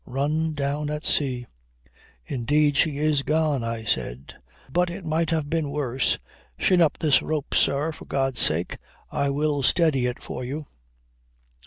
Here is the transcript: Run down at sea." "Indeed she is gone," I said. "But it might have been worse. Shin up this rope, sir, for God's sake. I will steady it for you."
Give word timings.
Run 0.07 0.55
down 0.55 0.89
at 0.89 1.05
sea." 1.05 1.45
"Indeed 2.25 2.75
she 2.75 2.97
is 2.97 3.21
gone," 3.21 3.63
I 3.63 3.83
said. 3.83 4.33
"But 4.67 4.89
it 4.89 5.05
might 5.05 5.29
have 5.29 5.47
been 5.47 5.69
worse. 5.69 6.17
Shin 6.57 6.81
up 6.81 6.97
this 6.97 7.21
rope, 7.21 7.53
sir, 7.53 7.91
for 7.91 8.05
God's 8.05 8.39
sake. 8.39 8.79
I 9.11 9.29
will 9.29 9.61
steady 9.61 10.07
it 10.07 10.23
for 10.23 10.43
you." 10.43 10.65